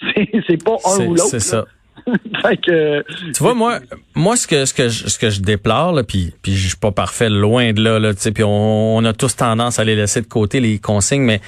C'est 0.14 0.28
c'est 0.48 0.62
pas 0.64 0.76
un 0.84 0.96
C'est- 0.96 1.06
ou 1.06 1.10
l'autre. 1.14 1.28
C'est 1.30 1.40
ça. 1.40 1.56
là. 1.58 1.64
fait 2.42 2.56
que, 2.56 3.02
Tu 3.32 3.42
vois, 3.42 3.54
moi, 3.54 3.78
moi, 4.14 4.36
ce 4.36 4.46
que 4.46 4.64
ce 4.66 4.74
que 4.74 4.88
je, 4.88 5.06
ce 5.08 5.18
que 5.18 5.30
je 5.30 5.40
déplore, 5.40 5.92
là, 5.92 6.02
puis 6.02 6.34
puis 6.42 6.52
je 6.54 6.68
suis 6.68 6.76
pas 6.76 6.90
parfait, 6.90 7.30
loin 7.30 7.72
de 7.72 7.80
là, 7.82 7.98
là, 8.00 8.12
tu 8.12 8.20
sais, 8.20 8.32
puis 8.32 8.42
on, 8.44 8.96
on 8.96 9.04
a 9.04 9.12
tous 9.12 9.36
tendance 9.36 9.78
à 9.78 9.84
les 9.84 9.94
laisser 9.94 10.20
de 10.20 10.26
côté 10.26 10.58
les 10.60 10.78
consignes, 10.78 11.22
mais 11.22 11.40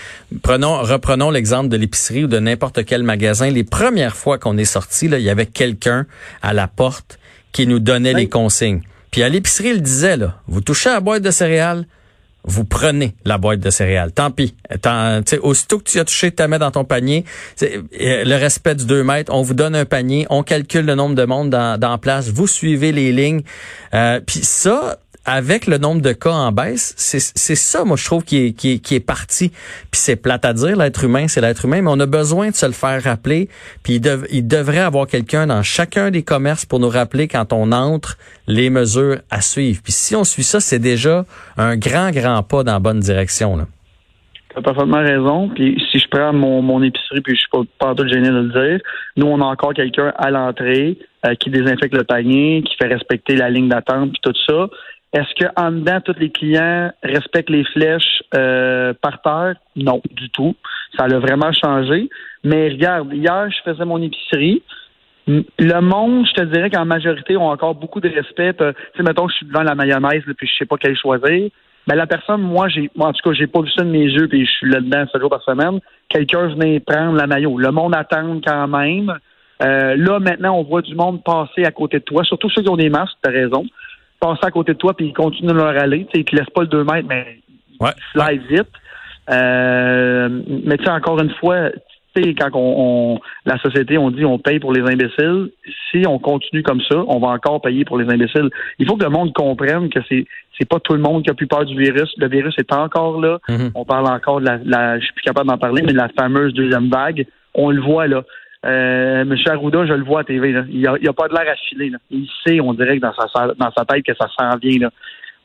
prenons, 0.42 0.80
reprenons 0.82 1.30
l'exemple 1.30 1.68
de 1.68 1.76
l'épicerie 1.76 2.24
ou 2.24 2.28
de 2.28 2.38
n'importe 2.38 2.84
quel 2.84 3.02
magasin. 3.02 3.50
Les 3.50 3.64
premières 3.64 4.14
fois 4.16 4.38
qu'on 4.38 4.56
est 4.56 4.64
sorti, 4.64 5.08
là, 5.08 5.18
il 5.18 5.24
y 5.24 5.30
avait 5.30 5.46
quelqu'un 5.46 6.06
à 6.42 6.54
la 6.54 6.68
porte 6.68 7.18
qui 7.52 7.66
nous 7.66 7.80
donnait 7.80 8.14
Oui. 8.14 8.22
les 8.22 8.28
consignes. 8.28 8.80
Puis 9.10 9.22
à 9.24 9.28
l'épicerie, 9.28 9.70
il 9.74 9.82
disait 9.82 10.16
là, 10.16 10.40
vous 10.46 10.60
touchez 10.60 10.88
à 10.88 10.94
la 10.94 11.00
boîte 11.00 11.22
de 11.22 11.30
céréales, 11.32 11.86
vous 12.46 12.64
prenez 12.64 13.14
la 13.24 13.38
boîte 13.38 13.60
de 13.60 13.70
céréales. 13.70 14.12
Tant 14.12 14.30
pis. 14.30 14.54
Tant, 14.80 15.20
aussitôt 15.42 15.78
que 15.78 15.84
tu 15.84 15.98
as 15.98 16.04
touché, 16.04 16.30
tu 16.30 16.36
la 16.38 16.48
mets 16.48 16.58
dans 16.58 16.70
ton 16.70 16.84
panier. 16.84 17.24
Euh, 17.62 17.82
le 17.92 18.34
respect 18.36 18.74
du 18.76 18.86
2 18.86 19.02
mètres, 19.02 19.32
on 19.34 19.42
vous 19.42 19.54
donne 19.54 19.74
un 19.74 19.84
panier, 19.84 20.26
on 20.30 20.42
calcule 20.42 20.86
le 20.86 20.94
nombre 20.94 21.14
de 21.14 21.24
monde 21.24 21.50
dans, 21.50 21.78
dans 21.78 21.90
la 21.90 21.98
place, 21.98 22.28
vous 22.28 22.46
suivez 22.46 22.92
les 22.92 23.12
lignes. 23.12 23.42
Euh, 23.94 24.20
Puis 24.24 24.40
ça, 24.42 24.98
avec 25.26 25.66
le 25.66 25.78
nombre 25.78 26.00
de 26.00 26.12
cas 26.12 26.30
en 26.30 26.52
baisse, 26.52 26.94
c'est 26.96 27.54
ça, 27.56 27.84
moi, 27.84 27.96
je 27.96 28.04
trouve, 28.04 28.24
qui 28.24 28.46
est, 28.46 28.52
qui 28.52 28.74
est, 28.74 28.78
qui 28.78 28.94
est 28.94 29.00
parti. 29.00 29.50
Puis 29.50 30.00
c'est 30.00 30.16
plate 30.16 30.44
à 30.44 30.52
dire, 30.52 30.76
l'être 30.76 31.02
humain, 31.04 31.26
c'est 31.26 31.40
l'être 31.40 31.64
humain, 31.64 31.82
mais 31.82 31.90
on 31.90 31.98
a 31.98 32.06
besoin 32.06 32.50
de 32.50 32.54
se 32.54 32.64
le 32.64 32.72
faire 32.72 33.02
rappeler. 33.02 33.48
Puis 33.82 33.94
il, 33.94 34.00
dev- 34.00 34.26
il 34.30 34.46
devrait 34.46 34.78
avoir 34.78 35.06
quelqu'un 35.08 35.48
dans 35.48 35.62
chacun 35.62 36.10
des 36.12 36.22
commerces 36.22 36.64
pour 36.64 36.78
nous 36.78 36.88
rappeler 36.88 37.26
quand 37.26 37.52
on 37.52 37.72
entre 37.72 38.16
les 38.46 38.70
mesures 38.70 39.18
à 39.30 39.40
suivre. 39.40 39.80
Puis 39.82 39.92
si 39.92 40.14
on 40.14 40.22
suit 40.22 40.44
ça, 40.44 40.60
c'est 40.60 40.78
déjà 40.78 41.24
un 41.56 41.76
grand, 41.76 42.12
grand 42.12 42.42
pas 42.44 42.62
dans 42.62 42.74
la 42.74 42.78
bonne 42.78 43.00
direction. 43.00 43.56
Là. 43.56 43.66
T'as 44.54 44.62
parfaitement 44.62 45.02
raison. 45.02 45.50
Puis 45.54 45.82
si 45.90 45.98
je 45.98 46.08
prends 46.08 46.32
mon, 46.32 46.62
mon 46.62 46.82
épicerie, 46.82 47.20
puis 47.20 47.34
je 47.34 47.40
suis 47.40 47.50
pas, 47.50 47.62
pas 47.78 47.94
tout 47.94 48.08
gêné 48.08 48.28
de 48.28 48.40
le 48.40 48.52
dire, 48.52 48.80
nous, 49.16 49.26
on 49.26 49.40
a 49.40 49.44
encore 49.44 49.74
quelqu'un 49.74 50.12
à 50.16 50.30
l'entrée 50.30 50.96
euh, 51.26 51.34
qui 51.34 51.50
désinfecte 51.50 51.94
le 51.94 52.04
panier, 52.04 52.62
qui 52.62 52.74
fait 52.76 52.86
respecter 52.86 53.36
la 53.36 53.50
ligne 53.50 53.68
d'attente, 53.68 54.12
puis 54.12 54.20
tout 54.22 54.32
ça. 54.46 54.68
Est-ce 55.16 55.32
que 55.46 55.50
en 55.56 55.70
dedans, 55.72 56.00
tous 56.04 56.14
les 56.18 56.30
clients 56.30 56.92
respectent 57.02 57.48
les 57.48 57.64
flèches 57.64 58.22
euh, 58.34 58.92
par 59.00 59.22
terre? 59.22 59.54
Non, 59.74 60.02
du 60.10 60.28
tout. 60.30 60.54
Ça 60.98 61.04
a 61.04 61.18
vraiment 61.18 61.52
changé. 61.52 62.10
Mais 62.44 62.68
regarde, 62.68 63.12
hier, 63.14 63.48
je 63.50 63.70
faisais 63.70 63.84
mon 63.86 64.00
épicerie. 64.02 64.62
Le 65.26 65.80
monde, 65.80 66.26
je 66.28 66.34
te 66.34 66.44
dirais 66.44 66.68
qu'en 66.70 66.84
majorité, 66.84 67.36
ont 67.36 67.48
encore 67.48 67.74
beaucoup 67.74 68.00
de 68.00 68.08
respect. 68.10 68.52
T'as- 68.52 68.74
Tu 68.74 68.80
sais, 68.98 69.02
mettons, 69.02 69.26
je 69.28 69.36
suis 69.36 69.46
devant 69.46 69.62
la 69.62 69.74
mayonnaise, 69.74 70.22
là, 70.26 70.34
puis 70.36 70.46
je 70.46 70.54
sais 70.58 70.66
pas 70.66 70.76
quelle 70.76 70.96
choisir. 70.96 71.48
Ben, 71.86 71.94
la 71.96 72.06
personne, 72.06 72.42
moi, 72.42 72.68
j'ai, 72.68 72.90
en 72.98 73.12
tout 73.12 73.22
cas, 73.28 73.32
j'ai 73.32 73.46
pas 73.46 73.62
vu 73.62 73.70
ça 73.70 73.84
de 73.84 73.90
mes 73.90 74.04
yeux, 74.04 74.28
puis 74.28 74.44
je 74.44 74.50
suis 74.50 74.68
là-dedans 74.70 75.06
sept 75.10 75.20
jours 75.20 75.30
par 75.30 75.42
semaine. 75.42 75.80
Quelqu'un 76.10 76.48
venait 76.48 76.80
prendre 76.80 77.16
la 77.16 77.26
maillot. 77.26 77.56
Le 77.58 77.70
monde 77.70 77.94
attend 77.96 78.38
quand 78.46 78.68
même. 78.68 79.12
Euh, 79.62 79.96
là, 79.96 80.18
maintenant, 80.20 80.58
on 80.58 80.62
voit 80.62 80.82
du 80.82 80.94
monde 80.94 81.24
passer 81.24 81.64
à 81.64 81.70
côté 81.70 82.00
de 82.00 82.04
toi, 82.04 82.22
surtout 82.24 82.50
ceux 82.50 82.62
qui 82.62 82.68
ont 82.68 82.76
des 82.76 82.90
masques, 82.90 83.16
t'as 83.22 83.30
raison. 83.30 83.64
Passer 84.34 84.46
à 84.46 84.50
côté 84.50 84.72
de 84.72 84.78
toi, 84.78 84.94
puis 84.94 85.06
ils 85.08 85.12
continuent 85.14 85.48
de 85.48 85.54
leur 85.54 85.68
aller. 85.80 86.06
Ils 86.14 86.24
te 86.24 86.34
laissent 86.34 86.50
pas 86.54 86.62
le 86.62 86.68
2 86.68 86.84
mètres, 86.84 87.06
mais 87.08 87.38
Ouais. 87.80 87.90
ils 88.14 88.20
slide 88.20 88.42
vite. 88.50 88.68
Euh, 89.30 90.28
mais 90.64 90.76
tu 90.78 90.84
sais, 90.84 90.90
encore 90.90 91.20
une 91.20 91.30
fois, 91.34 91.70
tu 92.14 92.22
sais, 92.22 92.34
quand 92.34 92.50
on, 92.54 93.14
on- 93.16 93.20
la 93.44 93.58
société, 93.58 93.98
on 93.98 94.10
dit 94.10 94.24
on 94.24 94.38
paye 94.38 94.58
pour 94.58 94.72
les 94.72 94.80
imbéciles. 94.82 95.50
Si 95.90 96.06
on 96.06 96.18
continue 96.18 96.62
comme 96.62 96.80
ça, 96.80 96.96
on 97.08 97.18
va 97.18 97.28
encore 97.28 97.60
payer 97.60 97.84
pour 97.84 97.98
les 97.98 98.08
imbéciles. 98.12 98.48
Il 98.78 98.86
faut 98.86 98.96
que 98.96 99.04
le 99.04 99.10
monde 99.10 99.32
comprenne 99.32 99.88
que 99.90 100.00
c'est 100.08 100.24
c'est 100.58 100.68
pas 100.68 100.80
tout 100.80 100.94
le 100.94 101.00
monde 101.00 101.22
qui 101.22 101.30
a 101.30 101.34
plus 101.34 101.46
peur 101.46 101.64
du 101.66 101.76
virus. 101.76 102.10
Le 102.16 102.28
virus 102.28 102.54
est 102.58 102.72
encore 102.72 103.20
là. 103.20 103.38
Mhm. 103.48 103.72
On 103.74 103.84
parle 103.84 104.06
encore 104.06 104.40
de 104.40 104.46
la, 104.46 104.58
la 104.64 104.98
je 104.98 105.04
suis 105.04 105.12
plus 105.14 105.22
capable 105.22 105.48
d'en 105.50 105.58
parler, 105.58 105.82
mais 105.82 105.92
de 105.92 105.98
la 105.98 106.08
fameuse 106.18 106.54
deuxième 106.54 106.88
vague. 106.88 107.26
On 107.54 107.70
le 107.70 107.82
voit 107.82 108.06
là. 108.06 108.22
Euh, 108.66 109.24
Monsieur 109.24 109.52
Arruda, 109.52 109.86
je 109.86 109.92
le 109.92 110.04
vois 110.04 110.20
à 110.20 110.24
TV. 110.24 110.52
Là. 110.52 110.64
Il, 110.68 110.86
a, 110.86 110.96
il 111.00 111.08
a 111.08 111.12
pas 111.12 111.28
de 111.28 111.34
l'air 111.34 111.54
filer. 111.68 111.90
Là. 111.90 111.98
Il 112.10 112.28
sait, 112.44 112.60
on 112.60 112.74
dirait 112.74 112.98
que 112.98 113.02
dans 113.02 113.70
sa 113.76 113.84
tête 113.84 114.04
que 114.04 114.14
ça 114.14 114.28
s'en 114.38 114.56
vient. 114.58 114.80
Là. 114.80 114.90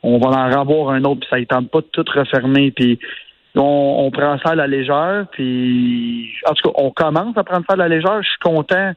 On 0.02 0.18
va 0.18 0.30
en 0.30 0.60
revoir 0.60 0.94
un 0.94 1.04
autre, 1.04 1.20
puis 1.20 1.28
ça 1.30 1.38
ne 1.38 1.44
tente 1.44 1.70
pas 1.70 1.80
de 1.80 1.86
tout 1.92 2.04
refermer. 2.14 2.72
Puis 2.72 2.98
on, 3.54 4.10
prend 4.12 4.38
ça 4.38 4.50
à 4.50 4.54
la 4.54 4.66
légère. 4.66 5.26
Puis 5.32 6.32
en 6.48 6.54
tout 6.54 6.70
cas, 6.70 6.74
on 6.82 6.90
commence 6.90 7.36
à 7.36 7.44
prendre 7.44 7.64
ça 7.68 7.74
à 7.74 7.76
la 7.76 7.88
légère. 7.88 8.22
Je 8.22 8.28
suis 8.28 8.38
content 8.40 8.92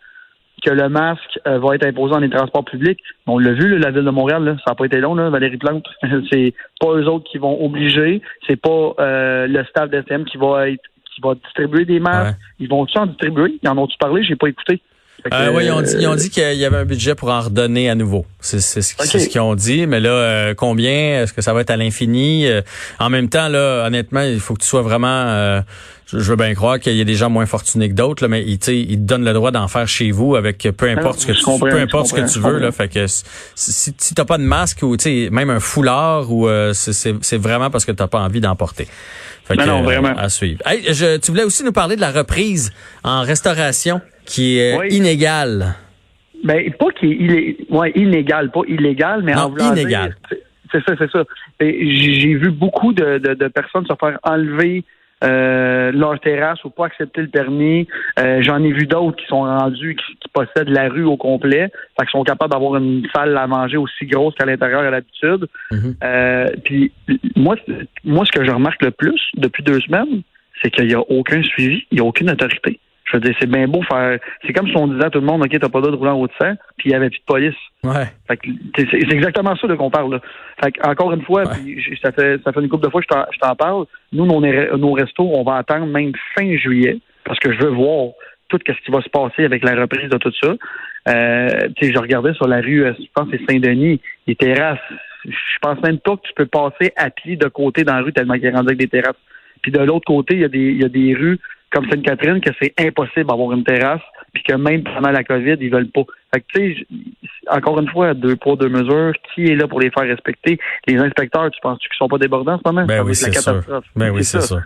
que 0.66 0.72
le 0.72 0.90
masque 0.90 1.40
euh, 1.46 1.60
va 1.60 1.76
être 1.76 1.86
imposé 1.86 2.14
dans 2.14 2.20
les 2.20 2.30
transports 2.30 2.66
publics. 2.66 3.00
On 3.28 3.38
l'a 3.38 3.52
vu, 3.52 3.68
là, 3.68 3.78
la 3.78 3.92
ville 3.92 4.06
de 4.06 4.10
Montréal, 4.10 4.44
là, 4.44 4.56
ça 4.66 4.72
n'a 4.72 4.76
pas 4.76 4.86
été 4.86 5.00
long, 5.00 5.14
là, 5.14 5.30
Valérie 5.30 5.58
Plante. 5.58 5.86
c'est 6.32 6.54
pas 6.80 6.88
eux 6.94 7.08
autres 7.08 7.30
qui 7.30 7.38
vont 7.38 7.64
obliger, 7.64 8.22
c'est 8.48 8.60
pas 8.60 8.94
euh, 9.00 9.48
le 9.48 9.64
staff 9.66 9.90
d'STM 9.92 10.26
qui 10.26 10.38
va 10.38 10.70
être 10.70 10.84
qui 11.16 11.22
va 11.22 11.34
distribuer 11.36 11.86
des 11.86 12.00
masques. 12.00 12.38
Ouais. 12.38 12.46
Ils 12.60 12.70
vont-tu 12.70 12.98
en 12.98 13.06
distribuer? 13.06 13.58
Ils 13.64 13.70
en 13.70 13.78
ont-tu 13.78 13.98
parlé? 13.98 14.24
J'ai 14.24 14.36
pas 14.36 14.48
écouté. 14.50 14.82
Que, 15.24 15.34
Euh, 15.34 15.52
oui, 15.56 15.66
ils 15.66 15.72
ont 15.72 15.82
dit, 15.82 15.96
euh, 15.96 16.02
ils 16.02 16.08
ont 16.08 16.16
dit 16.16 16.30
qu'il 16.30 16.54
y 16.56 16.66
avait 16.66 16.78
un 16.78 16.86
budget 16.86 17.16
pour 17.16 17.30
en 17.32 17.40
redonner 17.40 17.90
à 17.90 17.96
nouveau. 17.96 18.26
C'est 18.46 18.60
c'est 18.62 18.82
ce, 18.82 18.94
c'est 18.98 19.18
Ok. 19.18 19.24
ce 19.24 19.28
qu'ils 19.30 19.42
ont 19.42 19.56
dit. 19.56 19.88
Mais 19.88 20.00
là, 20.00 20.10
euh, 20.10 20.54
combien? 20.56 21.24
Est-ce 21.24 21.34
que 21.34 21.42
ça 21.42 21.54
va 21.54 21.62
être 21.62 21.72
à 21.72 21.78
l'infini? 21.78 22.48
Euh, 22.48 22.62
en 23.00 23.10
même 23.10 23.28
temps, 23.30 23.48
là, 23.48 23.86
honnêtement, 23.88 24.22
il 24.22 24.40
faut 24.40 24.54
que 24.54 24.62
tu 24.62 24.68
sois 24.68 24.82
vraiment... 24.84 25.08
euh, 25.28 25.62
je, 26.08 26.20
je 26.20 26.30
veux 26.30 26.36
bien 26.36 26.54
croire 26.54 26.80
qu'il 26.80 26.96
y 26.96 27.02
a 27.02 27.04
des 27.04 27.16
gens 27.16 27.32
moins 27.32 27.48
fortunés 27.48 27.90
que 27.90 27.96
d'autres, 27.96 28.24
là, 28.24 28.28
mais 28.28 28.44
ils, 28.44 28.60
ils 28.68 28.98
te 28.98 29.02
donnent 29.04 29.26
le 29.26 29.34
droit 29.34 29.50
d'en 29.50 29.68
faire 29.68 29.88
chez 29.88 30.12
vous 30.12 30.36
avec 30.36 30.68
peu 30.78 30.88
importe 30.88 31.20
ce 31.22 31.26
que 31.26 31.32
tu, 31.32 31.44
peu 31.60 31.80
importe 31.80 32.08
ce 32.08 32.14
que 32.14 32.32
tu 32.32 32.40
veux. 32.40 32.60
Là, 32.60 32.72
fait 32.72 32.88
que 32.88 33.08
si, 33.08 33.24
si, 33.98 34.14
t'as 34.14 34.26
pas 34.26 34.38
de 34.38 34.44
masque 34.44 34.84
ou 34.84 34.96
tu 34.98 35.04
sais, 35.26 35.30
même 35.32 35.50
un 35.50 35.60
foulard, 35.60 36.32
ou 36.32 36.48
euh, 36.48 36.74
c'est- 36.74 37.38
vraiment 37.38 37.72
parce 37.72 37.86
que 37.86 37.92
t'as 37.92 38.08
pas 38.08 38.20
envie 38.20 38.40
d'en 38.40 38.56
porter. 38.56 38.88
Fait 39.48 39.56
Non, 39.56 39.64
que, 39.64 39.70
non, 39.70 39.80
euh, 39.80 39.84
vraiment. 39.84 40.16
à 40.18 40.30
suivre. 40.30 40.60
Hey, 40.66 40.94
je, 40.94 41.18
tu 41.18 41.32
voulais 41.32 41.44
aussi 41.44 41.64
nous 41.64 41.72
parler 41.72 41.96
de 41.96 42.02
la 42.02 42.12
reprise 42.12 42.72
en 43.04 43.22
restauration 43.22 44.00
qui 44.26 44.60
est 44.60 44.78
Oui. 44.78 44.88
inégale. 44.90 45.76
Ben, 46.44 46.72
pas 46.74 46.92
qu'il 46.92 47.32
est, 47.32 47.58
ouais, 47.70 47.92
inégal, 47.96 48.52
pas 48.52 48.62
illégal, 48.68 49.22
mais 49.24 49.34
Non, 49.34 49.42
en 49.42 49.50
voulant 49.50 49.74
inégal. 49.74 50.16
dire- 50.30 50.38
c'est- 50.72 50.82
ça, 50.86 50.94
c'est 50.98 51.12
ça. 51.12 51.24
J'ai 51.60 52.36
vu 52.36 52.52
beaucoup 52.52 52.94
de, 52.94 53.18
de, 53.18 53.34
de 53.34 53.48
personnes 53.48 53.86
se 53.86 53.94
faire 54.00 54.20
enlever 54.24 54.84
euh, 55.24 55.92
leur 55.94 56.20
terrasse 56.20 56.62
ou 56.66 56.70
pas 56.70 56.88
accepter 56.88 57.22
le 57.22 57.30
permis. 57.30 57.88
Euh, 58.20 58.42
J'en 58.42 58.62
ai 58.62 58.72
vu 58.74 58.86
d'autres 58.86 59.16
qui 59.16 59.26
sont 59.28 59.42
rendus, 59.44 59.96
qui, 59.96 60.16
qui 60.18 60.28
possèdent 60.34 60.70
la 60.70 60.90
rue 60.90 61.06
au 61.06 61.16
complet, 61.18 61.70
fait 61.98 62.06
qu'ils 62.06 62.10
sont 62.10 62.24
capables 62.24 62.52
d'avoir 62.52 62.76
une 62.76 63.08
salle 63.16 63.36
à 63.38 63.48
manger 63.48 63.78
aussi 63.78 64.06
grosse 64.06 64.36
qu'à 64.36 64.46
l'intérieur 64.46 64.82
à 64.82 64.92
l'habitude. 64.92 65.48
Mhm. 65.72 65.96
Euh, 66.04 66.48
puis 66.66 66.92
moi, 67.36 67.56
moi, 68.04 68.26
ce 68.26 68.32
que 68.38 68.44
je 68.46 68.52
remarque 68.52 68.82
le 68.84 68.92
plus 68.92 69.20
depuis 69.38 69.64
deux 69.64 69.80
semaines, 69.80 70.22
c'est 70.62 70.70
qu'il 70.70 70.88
n'y 70.88 70.94
a 70.94 71.00
aucun 71.00 71.42
suivi, 71.44 71.86
il 71.92 71.96
n'y 71.96 72.02
a 72.02 72.06
aucune 72.06 72.30
autorité. 72.30 72.80
Je 73.16 73.20
veux 73.20 73.32
dire, 73.32 73.36
c'est 73.40 73.50
bien 73.50 73.66
beau 73.68 73.82
faire. 73.84 74.20
C'est 74.46 74.52
comme 74.52 74.68
si 74.68 74.76
on 74.76 74.88
disait 74.88 75.06
à 75.06 75.10
tout 75.10 75.20
le 75.22 75.26
monde, 75.26 75.42
OK, 75.42 75.50
t'as 75.58 75.70
pas 75.70 75.80
le 75.80 75.84
droit 75.84 75.92
de 75.92 75.96
rouler 75.96 76.12
en 76.12 76.20
haut 76.20 76.28
de 76.28 76.34
sang, 76.38 76.54
puis 76.78 76.88
il 76.88 76.90
n'y 76.90 76.96
avait 76.96 77.10
plus 77.10 77.20
de 77.20 77.24
police. 77.26 77.56
Ouais. 77.84 78.08
Fait 78.28 78.36
que 78.36 78.48
c'est 78.78 79.14
exactement 79.14 79.56
ça 79.56 79.68
de 79.68 79.76
qu'on 79.76 79.90
parle. 79.90 80.12
Là. 80.16 80.20
Fait 80.62 80.72
que, 80.74 80.86
encore 80.86 81.14
une 81.14 81.22
fois, 81.22 81.44
Ouais. 81.44 81.78
j- 81.78 81.98
ça 82.04 82.12
fait 82.12 82.42
ça 82.44 82.52
fait 82.52 82.60
une 82.60 82.68
couple 82.68 82.86
de 82.86 82.90
fois 82.92 83.00
que 83.02 83.08
je 83.32 83.40
t'en- 83.40 83.56
parle. 83.56 83.86
Nous, 84.12 84.26
nos, 84.26 84.42
nos 84.78 84.92
restos, 84.94 85.32
on 85.34 85.44
va 85.44 85.56
attendre 85.58 85.86
même 85.86 86.12
fin 86.38 86.58
juillet 86.58 86.98
parce 87.24 87.40
que 87.40 87.54
je 87.54 87.60
veux 87.60 87.70
voir 87.72 88.10
tout 88.50 88.60
ce 88.68 88.74
qui 88.84 88.92
va 88.92 89.02
se 89.02 89.10
passer 89.10 89.46
avec 89.46 89.64
la 89.64 89.76
reprise 89.80 90.10
de 90.10 90.18
tout 90.18 90.32
ça. 90.44 90.54
Euh, 91.08 91.48
tu 91.78 91.88
sais, 91.88 91.94
je 91.94 92.00
regardais 92.00 92.34
sur 92.34 92.48
la 92.48 92.60
rue, 92.62 92.84
euh, 92.84 92.94
je 93.00 93.06
pense 93.14 93.30
que 93.30 93.38
c'est 93.38 93.54
Saint-Denis, 93.54 94.02
les 94.28 94.36
terrasses. 94.36 94.80
Je 95.24 95.60
pense 95.62 95.82
même 95.82 96.00
pas 96.00 96.16
que 96.18 96.22
tu 96.24 96.34
peux 96.36 96.46
passer 96.48 96.92
à 96.98 97.10
pied 97.10 97.36
de 97.38 97.48
côté 97.48 97.84
dans 97.84 97.96
la 97.96 98.02
rue 98.02 98.12
tellement 98.14 98.34
qu'il 98.36 98.46
est 98.46 98.52
rendu 98.52 98.68
avec 98.68 98.78
des 98.80 98.88
terrasses. 98.88 99.16
Puis 99.62 99.72
de 99.72 99.80
l'autre 99.80 100.06
côté, 100.06 100.36
il 100.36 100.42
y 100.42 100.46
a 100.46 100.48
des, 100.48 100.60
il 100.60 100.82
y 100.82 100.86
a 100.86 100.90
des 100.90 101.14
rues 101.16 101.40
comme 101.72 101.90
Sainte-Catherine 101.90 102.40
que 102.42 102.52
c'est 102.62 102.74
impossible 102.80 103.26
d'avoir 103.28 103.52
une 103.54 103.64
terrasse, 103.64 104.02
puis 104.34 104.44
que 104.44 104.54
même 104.54 104.84
pendant 104.84 105.12
la 105.12 105.24
COVID, 105.24 105.56
ils 105.60 105.70
veulent 105.70 105.90
pas. 105.90 106.04
Fait 106.34 106.42
que, 106.42 106.46
tu 106.54 106.76
sais, 106.76 106.88
encore 107.50 107.80
une 107.80 107.90
fois, 107.90 108.14
deux 108.14 108.36
poids, 108.36 108.56
deux 108.56 108.70
mesures, 108.70 109.14
qui 109.34 109.46
est 109.46 109.56
là 109.56 109.68
pour 109.68 109.80
les 109.80 109.90
faire 109.92 110.08
respecter? 110.08 110.58
Les 110.88 110.98
inspecteurs, 110.98 111.50
tu 111.52 111.60
penses-tu 111.62 111.88
qu'ils 111.90 111.98
sont 111.98 112.08
pas 112.08 112.18
débordants 112.18 112.54
en 112.54 112.58
ce 112.58 112.64
moment? 112.66 112.86
Ben 112.86 112.98
Ça 112.98 113.04
va 113.04 113.10
oui, 113.10 113.16
c'est 113.16 113.32
catastrophe. 113.32 113.86
Ben 113.96 114.10
oui, 114.12 114.24
c'est 114.24 114.42
ça. 114.42 114.62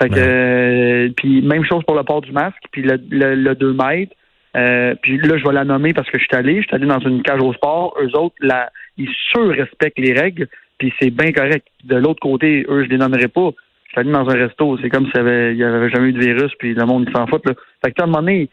Fait 0.00 0.08
que, 0.08 0.14
Ben. 0.14 0.20
euh, 0.20 1.08
puis 1.16 1.42
même 1.42 1.64
chose 1.64 1.82
pour 1.84 1.96
le 1.96 2.04
port 2.04 2.20
du 2.20 2.30
masque, 2.32 2.62
puis 2.70 2.82
le, 2.82 3.00
le, 3.10 3.34
le 3.34 3.54
2 3.54 3.72
mètres. 3.72 4.14
Euh, 4.56 4.94
puis 5.02 5.18
là, 5.18 5.36
je 5.36 5.44
vais 5.44 5.52
la 5.52 5.64
nommer 5.64 5.92
parce 5.92 6.08
que 6.10 6.18
je 6.18 6.24
suis 6.24 6.36
allé. 6.36 6.62
Je 6.62 6.66
suis 6.68 6.74
allé 6.74 6.86
dans 6.86 7.00
une 7.00 7.22
cage 7.22 7.40
au 7.40 7.52
sport. 7.52 7.94
Eux 8.00 8.16
autres, 8.16 8.34
la, 8.40 8.70
ils 8.96 9.10
surrespectent 9.32 9.98
les 9.98 10.12
règles, 10.12 10.48
puis 10.78 10.92
c'est 11.00 11.10
bien 11.10 11.32
correct. 11.32 11.66
De 11.84 11.96
l'autre 11.96 12.20
côté, 12.20 12.64
eux, 12.68 12.84
je 12.84 12.88
les 12.88 12.96
nommerai 12.96 13.28
pas. 13.28 13.50
Je 13.88 13.92
suis 13.92 14.00
allé 14.00 14.12
dans 14.12 14.28
un 14.28 14.34
resto. 14.34 14.78
C'est 14.82 14.90
comme 14.90 15.06
s'il 15.06 15.16
y 15.16 15.20
avait, 15.20 15.62
avait 15.62 15.90
jamais 15.90 16.08
eu 16.08 16.12
de 16.12 16.20
virus, 16.20 16.52
puis 16.58 16.74
le 16.74 16.84
monde 16.84 17.08
s'en 17.14 17.26
fout. 17.26 17.44
Là. 17.46 17.54
Fait 17.84 17.92
que 17.92 18.00
à 18.00 18.04
un 18.04 18.08
moment 18.08 18.46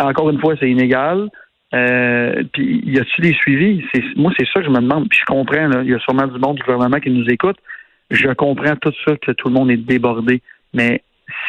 encore 0.00 0.30
une 0.30 0.40
fois, 0.40 0.54
c'est 0.58 0.70
inégal. 0.70 1.28
Euh, 1.74 2.42
puis 2.52 2.82
y 2.84 2.98
a-tu 2.98 3.20
des 3.20 3.34
suivis? 3.34 3.84
Moi, 4.16 4.32
c'est 4.38 4.46
ça 4.46 4.60
que 4.60 4.66
je 4.66 4.70
me 4.70 4.80
demande. 4.80 5.08
Puis 5.08 5.18
je 5.20 5.24
comprends, 5.24 5.70
il 5.82 5.90
y 5.90 5.94
a 5.94 5.98
sûrement 6.00 6.26
du 6.26 6.38
monde 6.38 6.56
du 6.56 6.62
gouvernement 6.62 7.00
qui 7.00 7.10
nous 7.10 7.26
écoute. 7.28 7.56
Je 8.10 8.28
comprends 8.28 8.76
tout 8.76 8.92
ça, 9.04 9.16
que 9.16 9.32
tout 9.32 9.48
le 9.48 9.54
monde 9.54 9.70
est 9.70 9.76
débordé. 9.76 10.40
Mais 10.72 11.02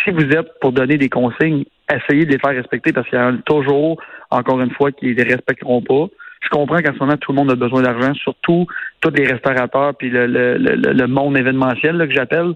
si 0.04 0.12
vous 0.12 0.26
êtes 0.26 0.60
pour 0.60 0.72
donner 0.72 0.98
des 0.98 1.10
consignes, 1.10 1.66
essayez 1.92 2.26
de 2.26 2.32
les 2.32 2.40
faire 2.40 2.56
respecter 2.56 2.92
parce 2.92 3.08
qu'il 3.08 3.20
y 3.20 3.22
a 3.22 3.32
toujours, 3.46 4.02
encore 4.32 4.60
une 4.62 4.72
fois, 4.72 4.92
qui 4.92 5.14
les 5.14 5.24
respecteront 5.24 5.82
pas. 5.82 6.08
Je 6.42 6.50
comprends 6.50 6.78
qu'en 6.78 6.94
ce 6.94 7.00
moment, 7.00 7.18
tout 7.18 7.32
le 7.32 7.38
monde 7.38 7.52
a 7.52 7.56
besoin 7.56 7.82
d'argent, 7.82 8.14
surtout 8.16 8.68
tous 9.02 9.12
les 9.12 9.26
restaurateurs 9.26 9.96
puis 9.96 10.10
le, 10.10 10.28
le, 10.28 10.58
le, 10.58 10.76
le 10.76 11.08
monde 11.08 11.38
événementiel 11.38 11.98
là, 11.98 12.08
que 12.08 12.14
j'appelle. 12.14 12.54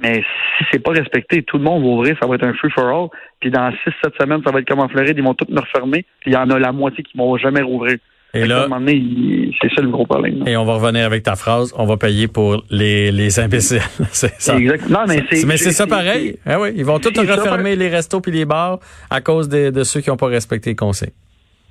Mais 0.00 0.22
si 0.22 0.64
c'est 0.72 0.78
pas 0.82 0.92
respecté, 0.92 1.42
tout 1.42 1.58
le 1.58 1.64
monde 1.64 1.82
va 1.82 1.88
ouvrir, 1.88 2.16
ça 2.20 2.26
va 2.26 2.36
être 2.36 2.44
un 2.46 2.54
free 2.54 2.70
for 2.70 2.86
all. 2.86 3.08
Puis 3.40 3.50
dans 3.50 3.70
six, 3.84 3.92
sept 4.02 4.14
semaines, 4.20 4.40
ça 4.44 4.50
va 4.50 4.60
être 4.60 4.68
comme 4.68 4.80
en 4.80 4.88
Floride, 4.88 5.14
ils 5.18 5.22
vont 5.24 5.34
tous 5.34 5.52
me 5.52 5.60
refermer. 5.60 6.06
Puis 6.20 6.30
il 6.30 6.32
y 6.32 6.36
en 6.36 6.48
a 6.50 6.58
la 6.58 6.72
moitié 6.72 7.04
qui 7.04 7.16
vont 7.16 7.36
jamais 7.36 7.60
rouvrir. 7.60 7.98
Et 8.34 8.46
là, 8.46 8.60
un 8.60 8.68
moment 8.68 8.80
donné, 8.80 8.94
il- 8.94 9.54
c'est 9.60 9.68
ça 9.74 9.82
le 9.82 9.90
gros 9.90 10.06
problème. 10.06 10.44
et 10.48 10.56
on 10.56 10.64
va 10.64 10.76
revenir 10.76 11.04
avec 11.04 11.22
ta 11.22 11.36
phrase, 11.36 11.74
on 11.76 11.84
va 11.84 11.98
payer 11.98 12.28
pour 12.28 12.64
les, 12.70 13.12
les 13.12 13.38
imbéciles. 13.38 13.82
c'est 14.10 14.32
ça. 14.40 14.56
Exact. 14.56 14.88
Non, 14.88 15.00
mais 15.06 15.22
c'est. 15.30 15.46
Mais 15.46 15.58
c'est 15.58 15.72
ça 15.72 15.86
pareil. 15.86 16.36
Ah 16.46 16.58
oui, 16.58 16.70
ils 16.74 16.84
vont 16.86 16.98
tous 16.98 17.10
ça 17.14 17.26
refermer 17.36 17.76
les 17.76 17.88
restos 17.90 18.22
puis 18.22 18.32
les 18.32 18.46
bars 18.46 18.78
à 19.10 19.20
cause 19.20 19.50
de 19.70 19.82
ceux 19.84 20.00
qui 20.00 20.08
n'ont 20.08 20.16
pas 20.16 20.28
respecté 20.28 20.70
les 20.70 20.76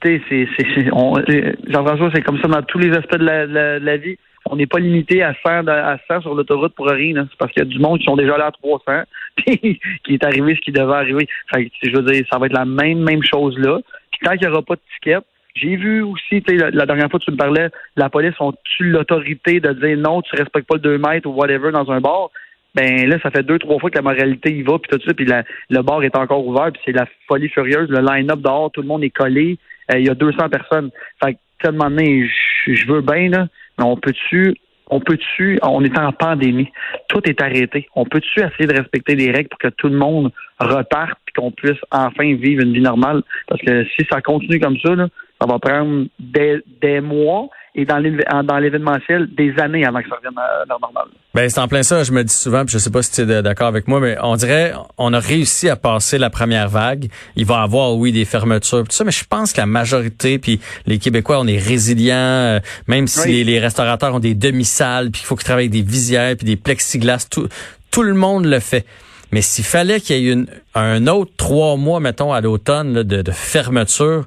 sais, 0.09 0.21
c'est, 0.29 0.47
c'est, 0.75 0.91
c'est- 1.27 1.55
Jean-François, 1.67 2.11
c'est 2.13 2.21
comme 2.21 2.39
ça 2.39 2.47
dans 2.47 2.61
tous 2.61 2.77
les 2.77 2.91
aspects 2.95 3.17
de 3.17 3.25
la, 3.25 3.45
la- 3.47 3.79
de 3.79 3.85
la 3.85 3.97
vie. 3.97 4.17
On 4.50 4.55
n'est 4.55 4.65
pas 4.67 4.79
limité 4.79 5.24
à 5.24 5.33
100, 5.45 5.63
de- 5.63 5.69
à 5.69 5.98
100 6.07 6.21
sur 6.21 6.33
l'autoroute 6.36 6.74
pour 6.75 6.88
rien. 6.88 7.13
C'est 7.29 7.38
parce 7.38 7.51
qu'il 7.51 7.63
y 7.63 7.65
a 7.65 7.69
du 7.69 7.79
monde 7.79 8.00
qui 8.00 8.05
sont 8.05 8.15
déjà 8.15 8.38
là 8.38 8.48
à 8.48 8.51
300 8.51 9.03
puis 9.38 9.79
qui 10.03 10.13
est 10.15 10.24
arrivé 10.25 10.55
ce 10.55 10.62
qui 10.62 10.71
devait 10.71 10.93
arriver. 10.93 11.27
Fait 11.53 11.65
que, 11.65 11.71
je 11.83 11.91
veux 11.95 12.03
dire, 12.12 12.25
ça 12.31 12.38
va 12.39 12.48
être 12.48 12.53
la 12.53 12.65
même, 12.65 13.00
même 13.00 13.24
chose 13.24 13.57
là. 13.57 13.79
Puis 14.12 14.19
tant 14.24 14.31
qu'il 14.31 14.48
n'y 14.48 14.53
aura 14.53 14.62
pas 14.63 14.75
de 14.75 14.81
ticket, 14.95 15.19
j'ai 15.55 15.75
vu 15.75 16.01
aussi, 16.01 16.43
la, 16.48 16.71
la 16.71 16.86
dernière 16.86 17.10
fois 17.10 17.19
tu 17.19 17.31
me 17.31 17.38
parlais, 17.38 17.69
la 17.98 18.10
police 18.10 18.33
ont-tu 18.39 18.86
l'autorité 18.89 19.60
de 19.60 19.74
dire 19.74 19.98
non, 19.98 20.21
tu 20.21 20.36
respectes 20.36 20.67
pas 20.67 20.75
le 20.75 20.81
2 20.81 20.98
mètres 20.98 21.27
ou 21.27 21.33
whatever 21.33 21.71
dans 21.71 21.89
un 21.91 22.00
bar? 22.01 22.29
Ben 22.74 23.10
là, 23.10 23.17
ça 23.21 23.31
fait 23.31 23.43
deux, 23.43 23.60
trois 23.60 23.79
fois 23.79 23.89
que 23.89 23.98
la 23.98 24.01
moralité 24.01 24.50
y 24.55 24.62
va, 24.62 24.79
puis 24.79 24.89
tout 24.98 25.05
ça, 25.05 25.13
puis 25.13 25.25
le 25.25 25.81
bar 25.81 26.03
est 26.03 26.15
encore 26.15 26.48
ouvert, 26.48 26.71
puis 26.71 26.81
c'est 26.86 26.93
la 26.93 27.05
folie 27.27 27.50
furieuse. 27.50 27.89
Le 27.89 28.00
line-up 28.00 28.39
dehors, 28.39 28.71
tout 28.71 28.81
le 28.81 28.88
monde 28.88 29.03
est 29.03 29.10
collé. 29.10 29.57
Euh, 29.93 30.00
Il 30.00 30.07
y 30.07 30.10
a 30.10 30.15
200 30.15 30.48
personnes. 30.48 30.89
Fait 31.21 31.38
que, 31.60 31.67
moment 31.69 31.89
donné, 31.89 32.29
je 32.65 32.88
veux 32.88 33.01
bien, 33.01 33.27
là, 33.29 33.48
on 33.81 33.97
peut-tu, 33.97 34.55
on 34.89 35.00
peut-tu, 35.00 35.59
on 35.63 35.83
est 35.83 35.97
en 35.97 36.11
pandémie. 36.11 36.69
Tout 37.07 37.21
est 37.25 37.41
arrêté. 37.41 37.88
On 37.95 38.05
peut-tu 38.05 38.41
essayer 38.41 38.67
de 38.67 38.77
respecter 38.77 39.15
les 39.15 39.31
règles 39.31 39.50
pour 39.50 39.59
que 39.59 39.69
tout 39.69 39.88
le 39.88 39.97
monde 39.97 40.31
reparte 40.59 41.17
puis 41.25 41.33
qu'on 41.33 41.51
puisse 41.51 41.79
enfin 41.91 42.35
vivre 42.35 42.63
une 42.63 42.73
vie 42.73 42.81
normale? 42.81 43.23
Parce 43.47 43.61
que 43.61 43.85
si 43.85 44.05
ça 44.11 44.21
continue 44.21 44.59
comme 44.59 44.77
ça, 44.79 44.95
ça 44.95 45.47
va 45.47 45.59
prendre 45.59 46.05
des 46.19 47.01
mois 47.01 47.50
et 47.73 47.85
dans 47.85 47.97
l'événementiel, 47.97 49.29
des 49.33 49.53
années 49.61 49.85
avant 49.85 50.01
que 50.01 50.09
ça 50.09 50.15
revienne 50.15 50.37
à 50.37 50.65
normale. 50.67 51.07
Ben 51.33 51.49
c'est 51.49 51.59
en 51.61 51.69
plein 51.69 51.83
ça, 51.83 52.03
je 52.03 52.11
me 52.11 52.23
dis 52.23 52.33
souvent, 52.33 52.65
puis 52.65 52.73
je 52.73 52.77
sais 52.79 52.89
pas 52.89 53.01
si 53.01 53.11
tu 53.13 53.21
es 53.21 53.41
d'accord 53.41 53.67
avec 53.67 53.87
moi, 53.87 54.01
mais 54.01 54.17
on 54.21 54.35
dirait 54.35 54.73
on 54.97 55.13
a 55.13 55.19
réussi 55.19 55.69
à 55.69 55.77
passer 55.77 56.17
la 56.17 56.29
première 56.29 56.67
vague. 56.67 57.09
Il 57.37 57.45
va 57.45 57.61
y 57.61 57.63
avoir 57.63 57.95
oui 57.95 58.11
des 58.11 58.25
fermetures, 58.25 58.83
tout 58.83 58.91
ça, 58.91 59.05
mais 59.05 59.11
je 59.11 59.23
pense 59.23 59.53
que 59.53 59.61
la 59.61 59.65
majorité, 59.67 60.37
puis 60.37 60.59
les 60.85 60.99
Québécois, 60.99 61.39
on 61.39 61.47
est 61.47 61.57
résilients, 61.57 62.15
euh, 62.15 62.59
même 62.87 63.07
si 63.07 63.21
Oui. 63.21 63.31
les, 63.35 63.43
les 63.45 63.59
restaurateurs 63.59 64.13
ont 64.15 64.19
des 64.19 64.35
demi-salles, 64.35 65.09
puis 65.11 65.21
il 65.23 65.25
faut 65.25 65.37
qu'ils 65.37 65.45
travaillent 65.45 65.69
avec 65.69 65.71
des 65.71 65.89
visières, 65.89 66.35
puis 66.35 66.45
des 66.45 66.57
plexiglas, 66.57 67.25
tout, 67.31 67.47
tout 67.89 68.03
le 68.03 68.13
monde 68.13 68.45
le 68.45 68.59
fait. 68.59 68.85
Mais 69.31 69.41
s'il 69.41 69.63
fallait 69.63 70.01
qu'il 70.01 70.17
y 70.17 70.27
ait 70.27 70.33
une, 70.33 70.47
un 70.75 71.07
autre 71.07 71.31
trois 71.37 71.77
mois, 71.77 72.01
mettons, 72.01 72.33
à 72.33 72.41
l'automne, 72.41 73.03
de 73.03 73.31
fermeture, 73.31 74.25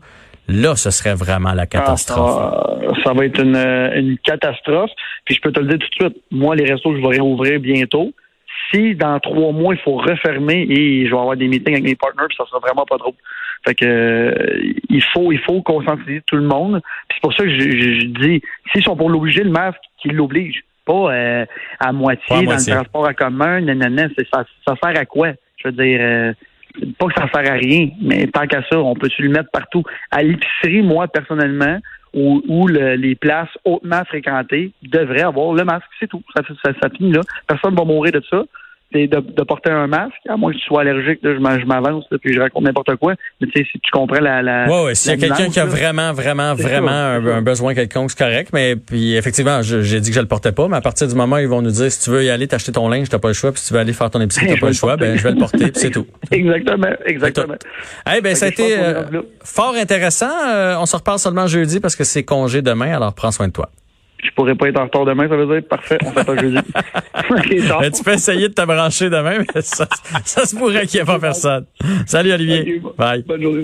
là, 0.49 0.77
ce 0.77 0.91
serait 0.91 1.15
vraiment 1.15 1.53
la 1.53 1.67
catastrophe. 1.67 2.39
Ah, 2.41 2.77
ça, 2.97 3.03
ça 3.05 3.13
va 3.13 3.25
être 3.27 3.41
une, 3.43 3.57
une 3.57 4.19
catastrophe. 4.19 4.91
Puis 5.25 5.35
je 5.37 5.41
peux 5.41 5.53
te 5.53 5.61
le 5.61 5.67
dire 5.67 5.79
tout 5.79 5.89
de 5.89 6.05
suite, 6.11 6.23
moi, 6.31 6.55
les 6.57 6.71
restos, 6.71 6.95
je 6.97 7.01
vais 7.01 7.17
réouvrir 7.17 7.61
bientôt. 7.61 8.13
Si 8.73 8.95
dans 8.95 9.19
trois 9.21 9.53
mois, 9.53 9.75
il 9.75 9.81
faut 9.81 9.97
refermer 9.97 10.67
et 10.69 11.07
je 11.07 11.11
vais 11.11 11.19
avoir 11.21 11.37
des 11.37 11.49
meetings 11.49 11.75
avec 11.75 11.85
mes 11.85 11.95
partenaires, 11.97 12.27
puis 12.29 12.37
ça 12.37 12.45
sera 12.47 12.61
vraiment 12.61 12.85
pas 12.87 12.97
drôle. 12.97 13.15
Fait 13.67 13.75
que 13.75 13.85
euh, 13.85 14.35
il 14.91 15.03
faut 15.13 15.33
il 15.33 15.39
faut 15.41 15.63
conscientiser 15.63 16.23
tout 16.27 16.37
le 16.37 16.43
monde. 16.43 16.81
Puis 17.09 17.17
c'est 17.17 17.21
pour 17.23 17.33
ça 17.35 17.45
que 17.45 17.51
je, 17.51 17.61
je- 17.61 18.01
je 18.01 18.07
dis, 18.07 18.43
s'ils 18.73 18.83
sont 18.83 18.97
pour 18.97 19.11
l'obliger, 19.11 19.43
le 19.43 19.51
masque, 19.51 19.79
qu'ils 20.01 20.13
l'obligent. 20.15 20.63
Pas 20.87 21.15
euh, 21.15 21.47
à 21.81 21.93
moitié 21.93 22.25
Pas 22.29 22.37
à 22.37 22.43
dans 22.45 22.53
le 22.57 22.65
transport 22.75 23.09
en 23.09 23.15
commun, 23.15 23.61
nanana, 23.63 24.09
ça, 24.33 24.45
ça 24.67 24.75
sert 24.83 25.01
à 25.01 25.05
quoi? 25.07 25.29
Je 25.57 25.69
veux 25.69 25.73
dire 25.73 25.99
euh, 26.01 26.33
pas 26.99 27.07
que 27.07 27.15
ça 27.15 27.29
sert 27.33 27.53
à 27.53 27.57
rien, 27.57 27.89
mais 28.01 28.27
tant 28.27 28.47
qu'à 28.47 28.63
ça, 28.71 28.79
on 28.79 28.95
peut-tu 28.95 29.23
le 29.23 29.31
mettre 29.31 29.51
partout? 29.51 29.83
À 30.11 30.23
l'épicerie, 30.23 30.83
moi, 30.83 31.07
personnellement, 31.09 31.79
où, 32.13 32.43
où 32.49 32.67
le- 32.67 32.95
les 32.95 33.15
places 33.15 33.49
hautement 33.65 34.05
fréquentées 34.05 34.73
devraient 34.83 35.23
avoir 35.23 35.53
le 35.55 35.65
masque, 35.65 35.87
c'est 35.99 36.09
tout. 36.09 36.23
Ça, 36.35 36.43
ça 36.81 36.91
finit 36.91 37.13
là. 37.13 37.21
Personne 37.47 37.75
ne 37.75 37.79
va 37.79 37.85
mourir 37.85 38.13
de 38.13 38.23
ça. 38.29 38.43
C'est 38.93 39.09
de, 39.09 39.19
de 39.19 39.43
porter 39.43 39.71
un 39.71 39.89
masque, 39.89 40.15
à 40.29 40.37
moins 40.37 40.53
que 40.53 40.59
tu 40.59 40.65
sois 40.65 40.83
allergique, 40.83 41.19
là, 41.23 41.35
je 41.35 41.67
m'avance, 41.67 42.05
puis 42.23 42.33
je 42.33 42.41
raconte 42.41 42.63
n'importe 42.63 42.95
quoi. 42.97 43.15
Mais 43.41 43.49
tu 43.49 43.59
sais, 43.59 43.69
si 43.73 43.81
tu 43.81 43.91
comprends 43.91 44.21
la. 44.21 44.41
la 44.43 44.69
Ouais, 44.69 44.85
ouais, 44.85 44.95
s'il 44.95 45.11
y 45.11 45.15
a 45.15 45.17
quelqu'un 45.17 45.49
qui 45.49 45.59
a 45.59 45.65
vraiment, 45.65 46.13
vraiment, 46.13 46.55
vraiment 46.55 46.91
un, 46.91 47.43
besoin 47.43 47.75
quelconque, 47.75 48.11
c'est 48.11 48.19
correct. 48.19 48.51
Mais 48.53 48.77
puis 48.77 49.17
effectivement, 49.17 49.63
j'ai 49.63 50.01
dit 50.01 50.11
que 50.11 50.17
je 50.17 50.21
le 50.21 50.29
portais 50.29 50.53
pas, 50.53 50.69
mais 50.69 50.77
à 50.77 50.81
partir 50.81 51.09
du 51.09 51.15
moment 51.15 51.37
où 51.37 51.41
ils 51.41 51.49
vont 51.49 51.63
nous 51.63 51.71
dire 51.71 51.91
si 51.91 52.05
tu 52.05 52.11
veux 52.11 52.25
y 52.25 52.31
aller 52.31 52.47
t'acheter 52.47 52.73
ton 52.73 52.89
linge, 52.89 53.09
t'as 53.09 53.19
pas 53.19 53.29
le 53.29 53.35
choix, 53.35 53.51
puis 53.51 53.61
si 53.61 53.69
tu 53.69 53.75
veux 53.75 53.81
aller 53.81 53.93
faire 53.93 54.11
ton 54.11 54.21
épicerie, 54.21 54.47
t'as 54.49 54.61
pas 54.61 54.67
le 54.67 54.75
le 54.75 54.79
choix, 54.79 54.97
ben 54.97 55.17
je 55.17 55.23
vais 55.23 55.31
le 55.31 55.39
porter, 55.39 55.71
puis 55.71 55.81
c'est 55.81 55.91
tout. 55.91 56.07
Exactement, 56.31 56.95
exactement. 57.07 57.55
Eh 58.15 58.21
ben 58.21 58.35
ça 58.35 58.47
a 58.47 58.49
été 58.49 58.79
euh, 58.79 59.23
fort 59.43 59.75
intéressant. 59.75 60.31
Euh, 60.47 60.77
on 60.79 60.87
se 60.87 60.97
reparle 60.97 61.19
seulement 61.19 61.47
jeudi 61.47 61.81
parce 61.81 61.97
que 61.97 62.05
c'est 62.05 62.25
congé 62.25 62.63
demain, 62.63 62.95
alors 62.95 63.15
prends 63.15 63.31
soin 63.31 63.49
de 63.49 63.53
toi. 63.53 63.71
Je 64.25 64.31
pourrais 64.31 64.55
pas 64.55 64.69
être 64.69 64.81
en 64.81 64.85
retard 64.85 65.05
demain, 65.05 65.29
ça 65.29 65.37
veut 65.37 65.47
dire 65.47 65.69
parfait, 65.69 65.99
on 66.05 66.11
pas 66.11 66.37
jeudi. 66.37 66.57
Ben, 67.31 67.91
tu 67.91 68.03
peux 68.03 68.13
essayer 68.13 68.49
de 68.49 68.55
te 68.55 68.65
brancher 68.65 69.09
demain, 69.09 69.39
mais 69.39 69.63
ça, 69.63 69.87
ça 70.25 70.45
se 70.47 70.57
pourrait 70.57 70.87
qu'il 70.87 70.99
n'y 70.99 71.03
ait 71.03 71.07
pas 71.07 71.19
personne. 71.19 71.65
Salut 72.07 72.33
Olivier. 72.33 72.83
Bye. 72.99 73.23
Bonne 73.27 73.43
journée. 73.43 73.63